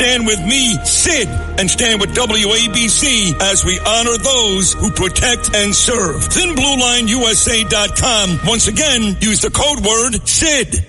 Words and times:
Stand 0.00 0.24
with 0.24 0.40
me, 0.40 0.80
Sid, 0.82 1.28
and 1.60 1.68
stand 1.70 2.00
with 2.00 2.14
WABC 2.14 3.38
as 3.38 3.66
we 3.66 3.78
honor 3.80 4.16
those 4.16 4.72
who 4.72 4.90
protect 4.90 5.54
and 5.54 5.74
serve. 5.74 6.22
ThinBlueLineUSA.com. 6.24 8.40
Once 8.46 8.66
again, 8.66 9.18
use 9.20 9.42
the 9.42 9.50
code 9.50 9.84
word 9.84 10.26
SID. 10.26 10.86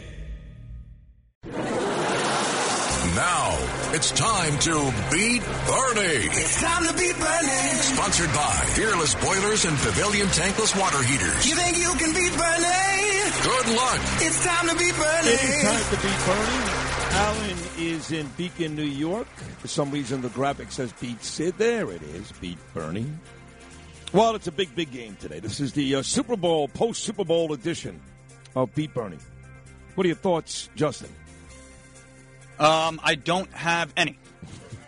Now 3.12 3.60
it's 3.92 4.12
time 4.12 4.58
to 4.60 4.94
beat 5.12 5.44
Bernie. 5.68 6.30
It's 6.32 6.62
time 6.62 6.88
to 6.88 6.94
beat 6.94 7.20
Bernie. 7.20 7.76
Sponsored 7.92 8.32
by 8.32 8.64
Fearless 8.80 9.16
Boilers 9.16 9.66
and 9.66 9.78
Pavilion 9.80 10.28
Tankless 10.28 10.74
Water 10.80 11.04
Heaters. 11.04 11.46
You 11.46 11.56
think 11.56 11.78
you 11.78 11.94
can 12.00 12.14
beat 12.16 12.32
Bernie? 12.32 13.28
Good 13.44 13.76
luck. 13.76 14.00
It's 14.24 14.40
time 14.46 14.70
to 14.70 14.76
beat 14.78 14.96
Bernie. 14.96 15.32
It 15.36 15.44
is 15.44 15.64
time 15.64 15.84
to 15.84 15.98
beat 16.00 16.18
Bernie. 16.26 16.91
Alan 17.14 17.58
is 17.78 18.12
in 18.12 18.28
Beacon, 18.38 18.76
New 18.76 18.84
York. 18.84 19.28
For 19.60 19.68
some 19.68 19.92
reason, 19.92 20.22
the 20.22 20.30
graphic 20.30 20.72
says 20.72 20.94
beat 20.94 21.24
Sid. 21.24 21.56
There 21.58 21.92
it 21.92 22.02
is, 22.02 22.32
beat 22.34 22.58
Bernie. 22.74 23.12
Well, 24.14 24.36
it's 24.36 24.48
a 24.48 24.52
big, 24.52 24.74
big 24.76 24.92
game 24.92 25.18
today. 25.20 25.40
This 25.40 25.60
is 25.60 25.74
the 25.74 25.96
uh, 25.96 26.02
Super 26.04 26.36
Bowl, 26.36 26.68
post 26.68 27.04
Super 27.04 27.24
Bowl 27.24 27.54
edition 27.54 28.00
of 28.56 28.74
Beat 28.76 28.94
Bernie. 28.94 29.18
What 29.96 30.06
are 30.06 30.08
your 30.08 30.18
thoughts, 30.18 30.70
Justin? 30.76 31.10
Um, 32.60 33.00
I 33.04 33.16
don't 33.16 33.52
have 33.54 33.94
any. 33.98 34.18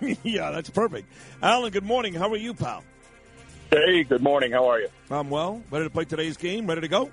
yeah, 0.24 0.52
that's 0.52 0.70
perfect. 0.70 1.08
Alan, 1.42 1.72
good 1.72 1.86
morning. 1.86 2.14
How 2.14 2.30
are 2.32 2.38
you, 2.38 2.54
pal? 2.54 2.84
Hey, 3.70 4.04
good 4.04 4.22
morning. 4.22 4.52
How 4.52 4.70
are 4.70 4.80
you? 4.80 4.90
I'm 5.10 5.30
well. 5.30 5.62
Ready 5.72 5.86
to 5.86 5.90
play 5.90 6.06
today's 6.06 6.38
game? 6.38 6.68
Ready 6.68 6.82
to 6.82 6.88
go? 6.88 7.12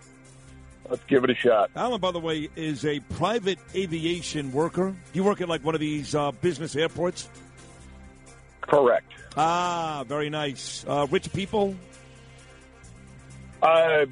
Let's 0.91 1.05
give 1.06 1.22
it 1.24 1.30
a 1.30 1.34
shot. 1.36 1.70
Alan, 1.77 2.00
by 2.00 2.10
the 2.10 2.19
way, 2.19 2.48
is 2.56 2.84
a 2.84 2.98
private 3.00 3.58
aviation 3.77 4.50
worker. 4.52 4.94
You 5.12 5.22
work 5.24 5.41
at 5.41 5.48
like 5.48 5.64
one 5.64 5.74
of 5.77 5.80
these 5.80 6.14
uh, 6.16 6.32
business 6.32 6.74
airports? 6.74 7.28
Correct. 8.60 9.12
Ah, 9.36 10.05
very 10.08 10.28
nice. 10.30 10.84
Uh, 10.86 11.06
rich 11.10 11.32
people? 11.32 11.77
Uh, 13.62 14.06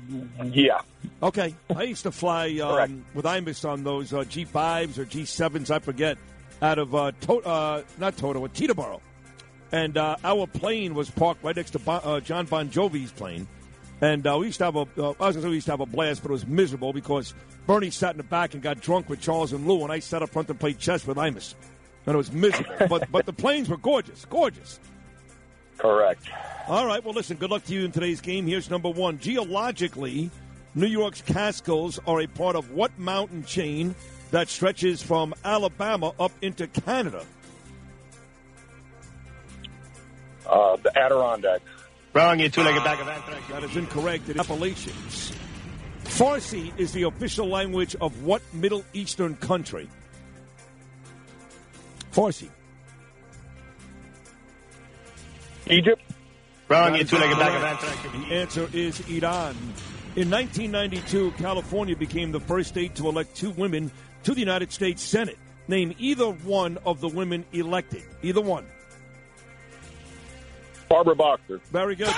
yeah. 0.45 0.81
Okay. 1.23 1.55
I 1.75 1.83
used 1.83 2.05
to 2.05 2.13
fly 2.13 2.59
um, 2.59 3.05
with 3.15 3.25
Imus 3.25 3.69
on 3.69 3.83
those 3.83 4.13
uh, 4.13 4.19
G5s 4.19 4.99
or 4.99 5.05
G7s, 5.05 5.71
I 5.71 5.79
forget, 5.81 6.17
out 6.63 6.79
of, 6.79 6.95
uh, 6.95 7.13
to- 7.23 7.41
uh, 7.45 7.83
not 7.99 8.17
Toto, 8.17 8.47
Teterboro. 8.49 9.01
And 9.73 9.97
uh, 9.97 10.17
our 10.25 10.47
plane 10.47 10.95
was 10.95 11.11
parked 11.11 11.43
right 11.43 11.57
next 11.57 11.73
to 11.73 11.79
bon- 11.79 12.01
uh, 12.05 12.21
Jon 12.21 12.47
Bon 12.47 12.69
Jovi's 12.71 13.11
plane. 13.13 13.47
And 14.01 14.27
uh, 14.27 14.37
we 14.39 14.47
used 14.47 14.59
to 14.59 14.65
have 14.65 14.77
a, 14.77 14.81
uh, 14.81 14.85
I 14.97 15.07
was 15.07 15.17
going 15.19 15.35
to 15.35 15.43
say 15.43 15.49
we 15.49 15.55
used 15.57 15.67
to 15.67 15.73
have 15.73 15.81
a 15.81 15.87
blast, 15.87 16.23
but 16.23 16.31
it 16.31 16.33
was 16.33 16.47
miserable 16.47 16.93
because 16.93 17.35
Bernie 17.67 17.91
sat 17.91 18.13
in 18.13 18.19
the 18.19 18.23
back 18.23 18.55
and 18.55 18.63
got 18.63 18.81
drunk 18.81 19.09
with 19.09 19.21
Charles 19.21 19.53
and 19.53 19.67
Lou, 19.67 19.83
and 19.83 19.93
I 19.93 19.99
sat 19.99 20.23
up 20.23 20.31
front 20.31 20.49
and 20.51 20.59
played 20.59 20.79
chess 20.79 21.07
with 21.07 21.17
Imus. 21.17 21.55
And 22.07 22.15
it 22.15 22.17
was 22.17 22.33
miserable. 22.33 22.75
but, 22.89 23.11
but 23.11 23.27
the 23.27 23.33
planes 23.33 23.69
were 23.69 23.77
gorgeous, 23.77 24.25
gorgeous. 24.25 24.79
Correct. 25.79 26.29
All 26.69 26.87
right. 26.87 27.05
Well, 27.05 27.15
listen. 27.15 27.37
Good 27.37 27.51
luck 27.51 27.65
to 27.65 27.73
you 27.73 27.85
in 27.85 27.93
today's 27.93 28.21
game. 28.21 28.47
Here's 28.47 28.69
number 28.69 28.91
one. 28.91 29.19
Geologically, 29.19 30.31
New 30.75 30.87
York's 30.87 31.23
Catskills 31.23 32.01
are 32.07 32.21
a 32.21 32.27
part 32.27 32.57
of 32.57 32.73
what 32.73 32.97
mountain 32.99 33.45
chain 33.45 33.95
that 34.31 34.49
stretches 34.49 35.03
from 35.03 35.35
Alabama 35.45 36.13
up 36.19 36.33
into 36.43 36.67
Canada? 36.67 37.25
Uh, 40.47 40.77
the 40.77 40.99
Adirondacks. 40.99 41.65
Wrong, 42.19 42.41
you 42.41 42.49
two-legged 42.49 42.83
bag 42.83 42.99
of 42.99 43.07
anthrax. 43.07 43.43
Ah, 43.47 43.61
that 43.61 43.63
is 43.71 43.77
incorrect. 43.77 44.29
It 44.29 44.35
is 44.35 44.41
Appalachians. 44.41 45.33
Farsi 46.03 46.77
is 46.77 46.91
the 46.91 47.05
official 47.05 47.47
language 47.47 47.95
of 48.01 48.25
what 48.25 48.43
Middle 48.53 48.85
Eastern 48.93 49.37
country? 49.37 49.89
Farsi. 52.13 52.49
Egypt. 55.69 56.03
Wrong, 56.67 56.97
you 56.97 57.05
two-legged 57.05 57.39
bag 57.39 57.55
of 57.55 57.63
anthrax. 57.63 58.03
The 58.03 58.35
answer 58.35 58.69
is 58.73 58.99
Iran. 59.09 59.55
In 60.17 60.29
1992, 60.29 61.31
California 61.39 61.95
became 61.95 62.33
the 62.33 62.41
first 62.41 62.71
state 62.71 62.97
to 62.97 63.09
elect 63.09 63.37
two 63.37 63.51
women 63.51 63.93
to 64.25 64.35
the 64.35 64.41
United 64.41 64.73
States 64.73 65.05
Senate. 65.05 65.39
Name 65.69 65.95
either 66.01 66.31
one 66.31 66.79
of 66.85 67.01
the 67.01 67.07
women 67.07 67.45
elected. 67.53 68.03
Either 68.23 68.41
one. 68.41 68.67
Barbara 70.89 71.15
Boxer. 71.15 71.61
Very 71.71 71.95
good. 71.95 72.15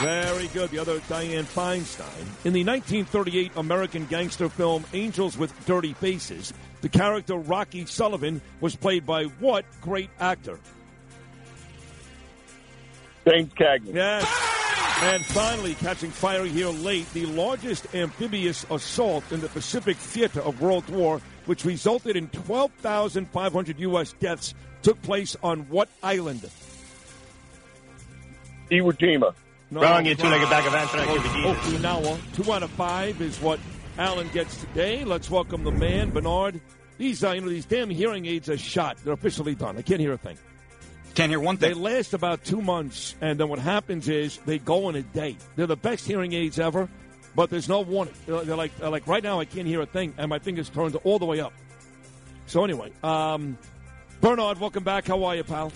Very 0.00 0.48
good. 0.48 0.70
The 0.70 0.78
other, 0.78 0.98
Dianne 1.00 1.44
Feinstein. 1.44 2.20
In 2.44 2.52
the 2.52 2.64
1938 2.64 3.52
American 3.56 4.04
gangster 4.06 4.48
film 4.48 4.84
Angels 4.92 5.38
with 5.38 5.52
Dirty 5.64 5.94
Faces, 5.94 6.52
the 6.82 6.88
character 6.88 7.36
Rocky 7.36 7.86
Sullivan 7.86 8.42
was 8.60 8.76
played 8.76 9.06
by 9.06 9.24
what 9.24 9.64
great 9.80 10.10
actor? 10.20 10.58
James 13.26 13.52
Cagney. 13.54 13.94
Yes. 13.94 14.24
And 15.02 15.24
finally, 15.26 15.74
catching 15.74 16.10
fire 16.10 16.44
here 16.44 16.68
late, 16.68 17.10
the 17.12 17.26
largest 17.26 17.94
amphibious 17.94 18.64
assault 18.70 19.24
in 19.30 19.40
the 19.40 19.48
Pacific 19.48 19.96
theater 19.96 20.40
of 20.40 20.60
World 20.60 20.88
War, 20.88 21.20
which 21.46 21.64
resulted 21.64 22.16
in 22.16 22.28
12,500 22.28 23.80
U.S. 23.80 24.14
deaths, 24.20 24.54
took 24.82 25.00
place 25.02 25.36
on 25.42 25.60
what 25.68 25.88
island? 26.02 26.48
Iwo 28.70 28.92
Jima. 28.92 29.34
No, 29.70 29.80
Wrong, 29.80 30.06
you 30.06 30.14
two-legged 30.14 30.48
bag 30.48 30.66
of 30.66 30.74
anthrax. 30.74 31.06
you 31.08 31.18
idiot. 31.18 31.56
Okinawa. 31.56 32.34
Two 32.34 32.52
out 32.52 32.62
of 32.62 32.70
five 32.70 33.20
is 33.20 33.40
what 33.40 33.58
Allen 33.98 34.28
gets 34.32 34.60
today. 34.60 35.04
Let's 35.04 35.28
welcome 35.28 35.64
the 35.64 35.72
man, 35.72 36.10
Bernard. 36.10 36.60
These, 36.98 37.24
uh, 37.24 37.32
you 37.32 37.40
know, 37.40 37.48
these 37.48 37.64
damn 37.66 37.90
hearing 37.90 38.26
aids 38.26 38.48
are 38.48 38.56
shot. 38.56 38.96
They're 39.02 39.12
officially 39.14 39.54
done. 39.54 39.76
I 39.76 39.82
can't 39.82 40.00
hear 40.00 40.12
a 40.12 40.18
thing. 40.18 40.38
Can't 41.14 41.30
hear 41.30 41.40
one 41.40 41.56
thing. 41.56 41.70
They 41.70 41.74
last 41.74 42.14
about 42.14 42.44
two 42.44 42.60
months, 42.62 43.16
and 43.20 43.40
then 43.40 43.48
what 43.48 43.58
happens 43.58 44.08
is 44.08 44.38
they 44.46 44.58
go 44.58 44.88
in 44.88 44.96
a 44.96 45.02
day. 45.02 45.36
They're 45.56 45.66
the 45.66 45.76
best 45.76 46.06
hearing 46.06 46.32
aids 46.32 46.58
ever, 46.60 46.88
but 47.34 47.50
there's 47.50 47.68
no 47.68 47.80
warning. 47.80 48.14
They're, 48.26 48.44
they're 48.44 48.56
like, 48.56 48.76
they're 48.76 48.90
like 48.90 49.06
right 49.06 49.22
now, 49.22 49.40
I 49.40 49.46
can't 49.46 49.66
hear 49.66 49.80
a 49.80 49.86
thing, 49.86 50.14
and 50.18 50.28
my 50.28 50.38
finger's 50.38 50.68
turned 50.68 50.94
all 51.04 51.18
the 51.18 51.24
way 51.24 51.40
up. 51.40 51.54
So 52.46 52.62
anyway, 52.64 52.92
um, 53.02 53.56
Bernard, 54.20 54.60
welcome 54.60 54.84
back. 54.84 55.06
How 55.08 55.24
are 55.24 55.34
you, 55.34 55.42
pal? 55.44 55.72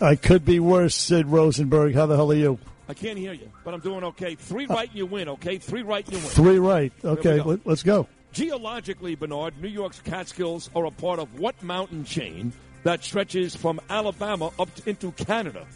I 0.00 0.16
could 0.16 0.44
be 0.44 0.58
worse, 0.60 0.94
Sid 0.94 1.26
Rosenberg. 1.26 1.94
How 1.94 2.06
the 2.06 2.16
hell 2.16 2.32
are 2.32 2.36
you? 2.36 2.58
I 2.88 2.94
can't 2.94 3.18
hear 3.18 3.32
you, 3.32 3.50
but 3.64 3.74
I'm 3.74 3.80
doing 3.80 4.04
okay. 4.04 4.34
Three 4.34 4.66
uh, 4.66 4.74
right, 4.74 4.88
and 4.88 4.98
you 4.98 5.06
win. 5.06 5.28
Okay, 5.28 5.58
three 5.58 5.82
right, 5.82 6.04
and 6.04 6.14
you 6.14 6.18
win. 6.18 6.28
Three 6.28 6.58
right. 6.58 6.92
Okay, 7.04 7.38
go. 7.38 7.44
let, 7.44 7.66
us 7.66 7.82
go. 7.82 8.08
Geologically, 8.32 9.14
Bernard, 9.14 9.60
New 9.60 9.68
York's 9.68 10.00
Catskills 10.00 10.70
are 10.74 10.86
a 10.86 10.90
part 10.90 11.18
of 11.18 11.38
what 11.38 11.62
mountain 11.62 12.04
chain 12.04 12.52
that 12.82 13.04
stretches 13.04 13.54
from 13.54 13.80
Alabama 13.88 14.50
up 14.58 14.74
to, 14.74 14.88
into 14.88 15.12
Canada? 15.12 15.66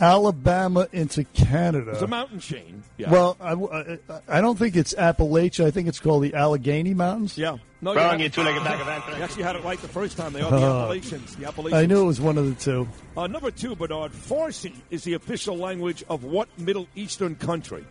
Alabama 0.00 0.86
into 0.92 1.24
Canada. 1.24 1.92
It's 1.92 2.02
a 2.02 2.06
mountain 2.06 2.40
chain. 2.40 2.82
Yeah. 2.98 3.10
Well, 3.10 3.36
I, 3.40 3.52
I, 3.52 3.98
I 4.28 4.40
don't 4.40 4.58
think 4.58 4.76
it's 4.76 4.94
Appalachia. 4.94 5.64
I 5.64 5.70
think 5.70 5.88
it's 5.88 6.00
called 6.00 6.22
the 6.22 6.34
Allegheny 6.34 6.94
Mountains. 6.94 7.36
yeah. 7.38 7.56
No, 7.80 7.92
you, 7.92 7.98
Wrong, 7.98 8.10
had- 8.12 8.20
you 8.20 8.28
two-legged 8.28 8.64
bag 8.64 8.80
of 8.80 8.86
you 8.88 8.92
anthrax. 8.92 9.20
actually 9.20 9.42
had 9.44 9.56
it 9.56 9.62
right 9.64 9.80
the 9.80 9.86
first 9.88 10.16
time. 10.16 10.32
They 10.32 10.40
are 10.40 10.50
the 10.50 10.56
Uh, 10.56 10.80
Appalachians. 10.82 11.36
The 11.36 11.46
Appalachians. 11.46 11.82
I 11.82 11.86
knew 11.86 12.02
it 12.02 12.06
was 12.06 12.20
one 12.20 12.36
of 12.36 12.46
the 12.46 12.54
two. 12.54 12.88
Uh, 13.16 13.26
number 13.28 13.50
two, 13.52 13.76
Bernard, 13.76 14.12
Farsi 14.12 14.72
is 14.90 15.04
the 15.04 15.14
official 15.14 15.56
language 15.56 16.04
of 16.08 16.24
what 16.24 16.48
Middle 16.58 16.88
Eastern 16.96 17.36
country? 17.36 17.84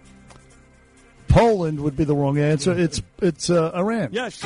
Poland 1.30 1.80
would 1.82 1.96
be 1.96 2.04
the 2.04 2.16
wrong 2.16 2.38
answer. 2.38 2.72
It's 2.78 3.02
it's 3.22 3.50
uh, 3.50 3.72
Iran. 3.76 4.10
Yes. 4.12 4.44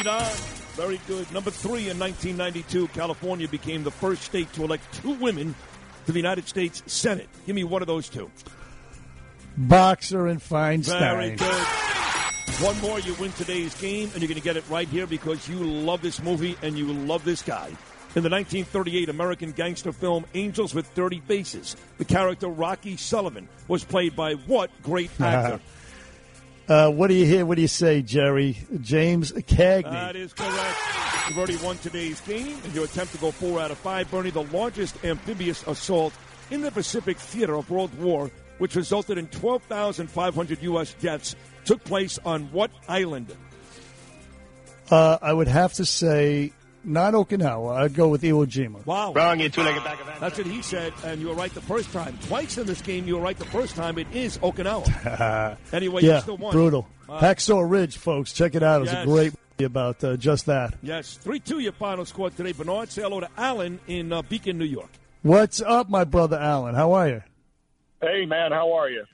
Iran. 0.00 0.30
Very 0.74 1.00
good. 1.06 1.30
Number 1.32 1.50
three, 1.50 1.88
in 1.88 1.98
1992, 1.98 2.88
California 2.88 3.48
became 3.48 3.82
the 3.82 3.90
first 3.90 4.22
state 4.22 4.52
to 4.54 4.64
elect 4.64 4.84
two 5.02 5.12
women 5.12 5.54
to 6.04 6.12
the 6.12 6.18
United 6.18 6.46
States 6.48 6.82
Senate. 6.86 7.28
Give 7.46 7.56
me 7.56 7.64
one 7.64 7.80
of 7.82 7.88
those 7.88 8.08
two. 8.10 8.30
Boxer 9.56 10.26
and 10.26 10.40
Very 10.42 10.78
Feinstein. 10.78 11.38
good. 11.38 11.95
One 12.60 12.80
more, 12.80 12.98
you 13.00 13.12
win 13.14 13.32
today's 13.32 13.74
game, 13.74 14.10
and 14.14 14.22
you're 14.22 14.28
going 14.28 14.40
to 14.40 14.44
get 14.44 14.56
it 14.56 14.64
right 14.70 14.88
here 14.88 15.06
because 15.06 15.46
you 15.46 15.56
love 15.56 16.00
this 16.00 16.22
movie 16.22 16.56
and 16.62 16.78
you 16.78 16.90
love 16.90 17.22
this 17.22 17.42
guy. 17.42 17.66
In 17.66 18.22
the 18.22 18.30
1938 18.30 19.10
American 19.10 19.52
gangster 19.52 19.92
film 19.92 20.24
Angels 20.32 20.74
with 20.74 20.92
Dirty 20.94 21.20
Faces, 21.20 21.76
the 21.98 22.06
character 22.06 22.48
Rocky 22.48 22.96
Sullivan 22.96 23.46
was 23.68 23.84
played 23.84 24.16
by 24.16 24.32
what 24.34 24.70
great 24.82 25.10
actor? 25.20 25.60
Uh, 26.66 26.90
what 26.90 27.08
do 27.08 27.14
you 27.14 27.26
hear? 27.26 27.44
What 27.44 27.56
do 27.56 27.62
you 27.62 27.68
say, 27.68 28.00
Jerry? 28.00 28.56
James 28.80 29.32
Cagney. 29.32 29.90
that 29.90 30.16
is 30.16 30.32
correct. 30.32 30.78
You've 31.28 31.36
already 31.36 31.56
won 31.58 31.76
today's 31.78 32.22
game 32.22 32.58
in 32.64 32.72
your 32.72 32.84
attempt 32.86 33.12
to 33.12 33.18
go 33.18 33.32
four 33.32 33.60
out 33.60 33.70
of 33.70 33.76
five. 33.76 34.10
Bernie, 34.10 34.30
the 34.30 34.44
largest 34.44 35.04
amphibious 35.04 35.62
assault 35.66 36.14
in 36.50 36.62
the 36.62 36.70
Pacific 36.70 37.18
theater 37.18 37.54
of 37.56 37.68
World 37.70 37.96
War, 37.98 38.30
which 38.58 38.74
resulted 38.74 39.18
in 39.18 39.26
12,500 39.28 40.62
U.S. 40.62 40.94
deaths, 40.94 41.36
took 41.64 41.82
place 41.84 42.18
on 42.24 42.44
what 42.52 42.70
island? 42.88 43.34
Uh, 44.90 45.18
I 45.20 45.32
would 45.32 45.48
have 45.48 45.72
to 45.74 45.84
say 45.84 46.52
not 46.84 47.14
Okinawa. 47.14 47.76
I'd 47.76 47.94
go 47.94 48.08
with 48.08 48.22
Iwo 48.22 48.46
Jima. 48.46 48.84
Wow. 48.86 49.12
Wrong, 49.12 49.40
you 49.40 49.48
two-legged 49.48 49.82
bag 49.82 50.00
of 50.00 50.20
That's 50.20 50.38
what 50.38 50.46
he 50.46 50.62
said, 50.62 50.92
and 51.04 51.20
you 51.20 51.28
were 51.28 51.34
right 51.34 51.52
the 51.52 51.60
first 51.60 51.92
time. 51.92 52.16
Twice 52.26 52.58
in 52.58 52.66
this 52.66 52.80
game, 52.80 53.08
you 53.08 53.16
were 53.16 53.20
right 53.22 53.36
the 53.36 53.44
first 53.46 53.74
time. 53.74 53.98
It 53.98 54.06
is 54.14 54.38
Okinawa. 54.38 55.56
anyway, 55.72 56.02
you 56.02 56.08
yeah, 56.10 56.20
still 56.20 56.36
won. 56.36 56.52
brutal. 56.52 56.86
Uh, 57.08 57.20
Hacksaw 57.20 57.68
Ridge, 57.68 57.96
folks. 57.96 58.32
Check 58.32 58.54
it 58.54 58.62
out. 58.62 58.82
It's 58.82 58.92
Yes. 58.92 59.02
a 59.02 59.06
great 59.06 59.32
movie 59.58 59.64
about 59.64 60.02
uh, 60.04 60.16
just 60.16 60.46
that. 60.46 60.74
Yes, 60.82 61.14
3 61.14 61.40
2 61.40 61.58
your 61.58 61.72
final 61.72 62.04
score 62.04 62.30
today. 62.30 62.52
Bernard, 62.52 62.90
say 62.90 63.02
hello 63.02 63.18
to 63.20 63.28
Alan 63.36 63.80
in 63.88 64.12
uh, 64.12 64.22
Beacon, 64.22 64.56
New 64.56 64.64
York. 64.64 64.90
What's 65.22 65.60
up, 65.60 65.90
my 65.90 66.04
brother 66.04 66.38
Alan? 66.38 66.76
How 66.76 66.92
are 66.92 67.08
you? 67.08 67.22
Hey, 68.06 68.24
man, 68.24 68.52
how 68.52 68.72
are 68.72 68.88
you? 68.88 69.04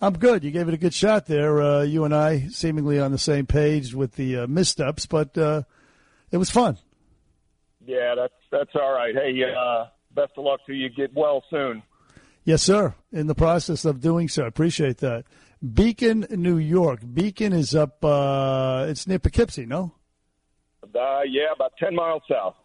I'm 0.00 0.14
good. 0.14 0.42
You 0.42 0.50
gave 0.50 0.66
it 0.66 0.74
a 0.74 0.78
good 0.78 0.92
shot 0.92 1.26
there. 1.26 1.62
Uh, 1.62 1.82
you 1.82 2.04
and 2.04 2.12
I 2.12 2.48
seemingly 2.48 2.98
on 2.98 3.12
the 3.12 3.18
same 3.18 3.46
page 3.46 3.94
with 3.94 4.16
the 4.16 4.38
uh, 4.38 4.46
missteps, 4.48 5.06
but 5.06 5.38
uh, 5.38 5.62
it 6.32 6.38
was 6.38 6.50
fun. 6.50 6.76
Yeah, 7.86 8.16
that's 8.16 8.34
that's 8.50 8.70
all 8.74 8.92
right. 8.92 9.14
Hey, 9.14 9.40
uh, 9.44 9.84
best 10.12 10.32
of 10.36 10.44
luck 10.44 10.58
to 10.66 10.72
you. 10.72 10.88
Get 10.88 11.14
well 11.14 11.44
soon. 11.50 11.84
Yes, 12.42 12.62
sir. 12.62 12.94
In 13.12 13.28
the 13.28 13.36
process 13.36 13.84
of 13.84 14.00
doing 14.00 14.28
so. 14.28 14.42
I 14.42 14.48
appreciate 14.48 14.98
that. 14.98 15.24
Beacon, 15.62 16.26
New 16.30 16.58
York. 16.58 17.00
Beacon 17.14 17.52
is 17.52 17.76
up. 17.76 18.04
Uh, 18.04 18.86
it's 18.88 19.06
near 19.06 19.20
Poughkeepsie, 19.20 19.66
no? 19.66 19.92
Uh, 20.82 21.20
yeah, 21.28 21.52
about 21.54 21.74
ten 21.78 21.94
miles 21.94 22.22
south. 22.28 22.56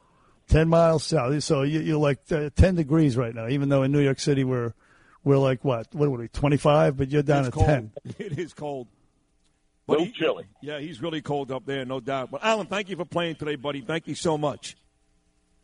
Ten 0.48 0.70
miles 0.70 1.04
south. 1.04 1.44
So 1.44 1.62
you, 1.62 1.82
you're 1.82 2.00
like 2.00 2.20
uh, 2.32 2.50
ten 2.56 2.74
degrees 2.74 3.16
right 3.16 3.36
now. 3.36 3.48
Even 3.48 3.70
though 3.70 3.84
in 3.84 3.92
New 3.92 4.02
York 4.02 4.20
City 4.20 4.44
we're 4.44 4.74
we're 5.28 5.38
like 5.38 5.64
what? 5.64 5.94
What 5.94 6.06
are 6.08 6.10
we? 6.12 6.28
Twenty 6.30 6.58
five, 6.58 6.98
but 6.98 7.10
you're 7.12 7.22
down 7.24 7.40
it's 7.46 7.48
at 7.50 7.54
cold. 7.54 7.66
ten. 7.68 7.92
It 8.18 8.40
is 8.40 8.54
cold. 8.54 8.88
A 9.88 9.92
little 9.92 10.08
chilly. 10.20 10.46
Yeah, 10.62 10.80
he's 10.80 11.02
really 11.02 11.22
cold 11.22 11.52
up 11.52 11.66
there, 11.66 11.86
no 11.86 12.00
doubt. 12.00 12.32
But 12.32 12.44
Alan, 12.44 12.68
thank 12.68 12.90
you 12.90 12.96
for 12.98 13.06
playing 13.06 13.36
today, 13.36 13.56
buddy. 13.56 13.82
Thank 13.82 14.08
you 14.08 14.16
so 14.16 14.38
much. 14.38 14.76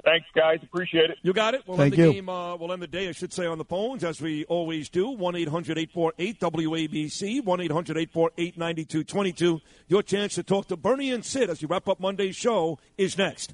Thanks, 0.06 0.28
guys. 0.36 0.60
Appreciate 0.62 1.10
it. 1.10 1.18
You 1.24 1.32
got 1.32 1.54
it. 1.54 1.64
We'll 1.66 1.78
Thank 1.78 1.94
end 1.94 2.02
the 2.02 2.08
you. 2.08 2.14
game. 2.14 2.30
Uh, 2.30 2.58
we'll 2.58 2.74
end 2.74 2.82
the 2.82 2.88
day, 2.88 3.08
I 3.08 3.14
should 3.14 3.32
say, 3.32 3.46
on 3.46 3.58
the 3.58 3.64
phones 3.64 4.04
as 4.04 4.22
we 4.22 4.44
always 4.46 4.90
do. 4.90 5.10
One 5.10 5.36
eight 5.36 5.48
hundred 5.48 5.78
eight 5.78 5.92
four 5.92 6.14
eight 6.20 6.40
WABC. 6.42 7.44
One 7.44 7.62
eight 7.62 7.72
hundred 7.72 7.98
eight 7.98 8.12
four 8.12 8.32
eight 8.38 8.58
ninety 8.58 8.84
two 8.86 9.04
twenty 9.06 9.32
two. 9.32 9.62
Your 9.88 10.04
chance 10.04 10.36
to 10.36 10.44
talk 10.44 10.68
to 10.68 10.76
Bernie 10.78 11.12
and 11.12 11.24
Sid 11.24 11.50
as 11.50 11.62
you 11.62 11.70
wrap 11.70 11.88
up 11.88 12.00
Monday's 12.02 12.36
show 12.36 12.80
is 12.98 13.18
next. 13.18 13.54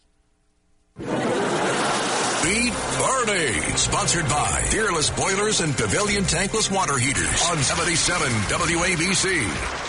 Beat 0.97 2.73
Bernie. 2.99 3.61
Sponsored 3.77 4.27
by 4.27 4.61
Fearless 4.69 5.09
Boilers 5.11 5.61
and 5.61 5.75
Pavilion 5.75 6.23
Tankless 6.25 6.69
Water 6.69 6.97
Heaters 6.97 7.41
on 7.49 7.57
77 7.57 8.29
WABC. 8.29 9.88